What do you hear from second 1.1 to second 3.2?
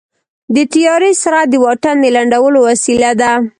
سرعت د واټن د لنډولو وسیله